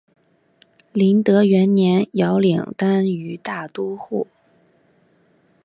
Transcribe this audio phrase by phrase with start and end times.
[0.93, 4.25] 麟德元年遥领单于大都护。